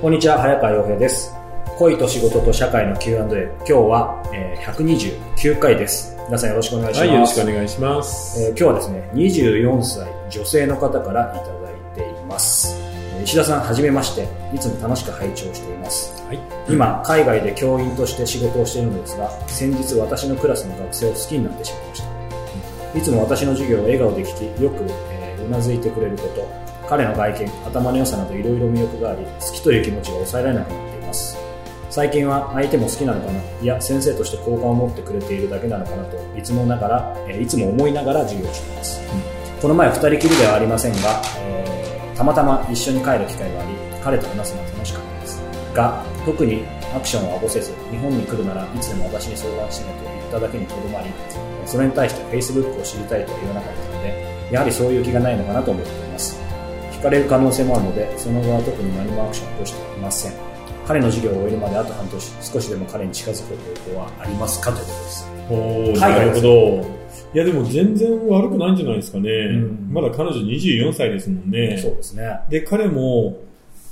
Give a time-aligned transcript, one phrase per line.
[0.00, 1.34] こんにちは、早川洋平です。
[1.78, 3.18] 恋と仕事と社会の Q&A。
[3.58, 6.16] 今日は、えー129回です。
[6.26, 7.06] 皆さんよろしくお願いします。
[7.06, 8.40] はい、よろしくお願いします。
[8.42, 12.74] えー今日はですね、24歳女性の方からいただいています。
[13.16, 14.26] えー石田さん、はじめまして。
[14.54, 16.22] いつも楽しく拝聴しています。
[16.26, 16.38] はい。
[16.68, 22.02] 今、海外で教員として仕事をしているのですが、先日私のクラスの学生を好きになってしまいまし
[22.94, 22.98] た。
[22.98, 26.46] いつも私の授業を笑顔で聞き、よく、えーうなずいてくれること、
[26.90, 31.38] 彼の外見、頭の良さなどいろいろ魅力があり、好きという気持ちが抑えられなくなっています。
[31.88, 33.40] 最近は相手も好きなのかな？
[33.62, 39.00] いや、先生として好感を持ってくれているだけなのかなと、いつもながら、えいつも思いながら授業をしています。
[39.62, 43.70] この前二人きりではありませんが、えーたまたま一緒に帰る機会があり、
[44.02, 45.40] 彼と話すのが楽しかったです。
[45.72, 51.10] が、特にアクションを起こせず、日本に来るならいつでも私に相談してねと言っただけにとどまり、
[51.64, 56.39] それに対して Facebook を知りたいとは言わなかったので、やはりそういう気がないのかなと思っています。
[57.00, 60.32] 惹かれる可能性もあるので、その後は特に何もアクションを起こしていません。
[60.86, 64.70] 彼の授業を終えるまであと半年、少しでも彼に近づく方法はありますか？
[64.72, 65.26] ということです。
[65.50, 67.00] おなるほど。
[67.32, 69.30] いや、でも全然悪くないんじゃないですかね。
[69.52, 71.78] んまだ彼女24歳ですもんね。
[71.78, 72.40] そうですね。
[72.48, 73.38] で、彼も、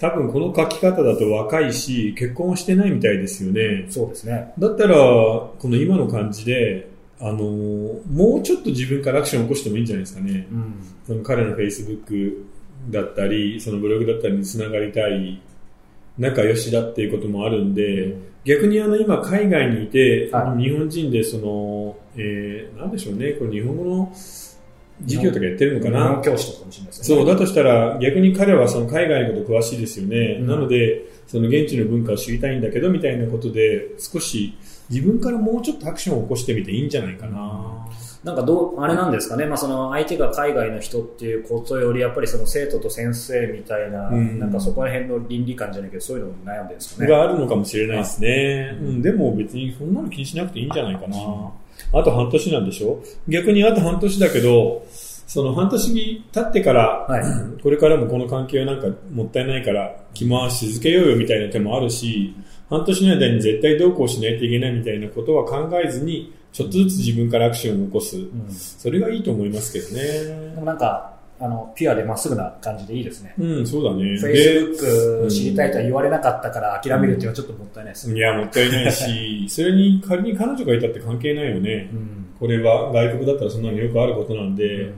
[0.00, 3.86] 多分この書き方だと若いし、結婚してないみたいですよね。
[3.88, 4.52] そうですね。
[4.58, 6.88] だったら、この今の感じで、
[7.20, 10.48] あのーもうちょっと自分からアクションを起こしてもいいんじゃないですかね。
[10.50, 10.74] うん。
[11.06, 12.44] その彼の Facebook
[12.88, 15.40] だったり、そのブログだったりにつながりたい、
[16.18, 24.12] 仲良しだっていうこともあるんで、逆にあの今海外にいて、は日本人でその、えー、なんでしょうね、これ日本語の
[25.02, 27.16] 授業とかやってるのか日な本教師とかもしれないですね。
[27.16, 30.38] そう、だとしたら逆に彼はその海外のこと詳しいですよね。
[30.40, 37.86] うんなので、その現地の文化を知りたいんだけどみたいなことで、少し自分からもうちょっとアクションを起こしてみていいんじゃないかな。
[38.24, 47.08] なんかどう、あれなんですかね、まあ、その相手が海外の人っていうことより、やっぱりその生徒と先生みたいな、うんなんかそこら辺の倫理観じゃないけど、そういうのに悩んでるんですかね。
[47.08, 48.76] があるのかもしれないですね。
[48.80, 51.16] うん、でも別にそんなの気にしなくていいんじゃないかな。
[51.92, 53.02] あと半年なんでしょ？
[53.28, 54.84] 逆にあと半年だけど、
[55.32, 62.34] その半年経ってから、はいこれからもこの関係はなんかもったいないから気回し続けようよみたいな手もあるし、
[62.68, 68.16] 半年の間に絶対どうこうしないといけないみたいなことは考えずに、ちょっとずつ自分からアクションを起こす。
[68.16, 70.54] うんそれがいいと思いますけどでね。
[70.56, 73.34] もなんか、あの、ピュアでまっすぐな感じでいいですね。
[73.38, 74.02] うん、そうだね。
[74.14, 78.16] Facebook 知りたいとは言われなかったから諦めるっていうのはちょっともったいないですね。
[78.16, 81.88] いや、もったいないし、それに仮に彼女がいたって関係ないよね。
[81.92, 84.92] うんこれは外国だったらそんなのよくあることなんで、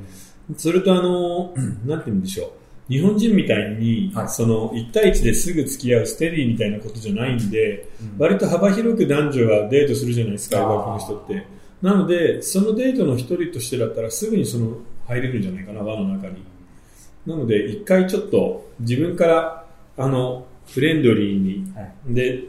[0.57, 1.53] それとあの、
[1.85, 2.53] なんて言うんでしょう。
[2.89, 11.47] 日本人みたいに、はいその1対1ですぐ付き合うステディみたいなことじゃないんで、うん割と幅広く男女がデートするじゃないですか、外国の人って。
[11.83, 14.77] なので、そのデートの一人としてだったらすぐにその
[15.09, 16.37] 入れるんじゃないかな、輪の中に。
[17.27, 19.65] なので、一回ちょっと自分から、
[19.97, 22.45] あの、フレンドリーに、はいで、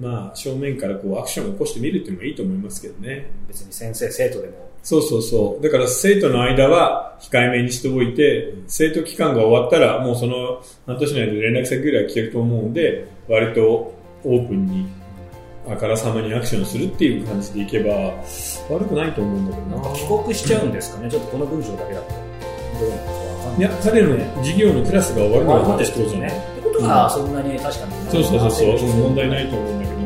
[0.00, 3.30] まあ、正面からこうアクションを起こしてみるっていうのもいいと思いますけどね。
[3.48, 4.70] 別に先生、生徒でも。
[4.84, 5.62] そうそうそう。
[5.62, 14.86] だから生徒の間は控えめにしておいて、生徒期間が終わったらもうその半年内で連絡先ぐらい来てると思うんで、割とオープンに、
[15.68, 17.92] あからさまにアクションするっていう感じでいけば
[18.70, 19.82] 悪くないと思うんだけどな。
[19.82, 22.14] なんか帰国しちゃうんですかね、ちょっとこの文章だけだと。
[22.80, 23.10] どうなのか？
[23.10, 25.84] わかんないいや、彼の授業のクラスが終わるのはね。
[25.84, 26.08] ってこ
[26.61, 27.92] とは、そんなに確かに。
[28.10, 30.00] そうそうそうそう、うん問題ないと思うんだけど。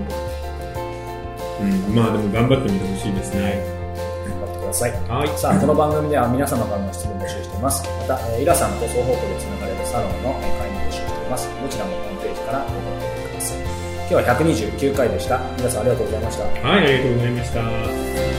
[1.56, 3.64] うん、まあでも頑張ってみてほしいですね。
[4.28, 4.90] 頑張ってください。
[5.08, 5.28] はい。
[5.38, 7.82] さあ、この番組では皆様からの質問を募集しています。
[8.08, 11.48] また、えーイラさんと双方向でつながれるサロンのえー会員も募集しています。
[11.48, 12.76] どちらもホームページからご覧
[13.30, 13.58] ください。
[14.08, 15.40] 今日は129回でした。
[15.56, 16.44] 皆さんありがとうございました。
[16.44, 18.35] はい、ありがとうございました。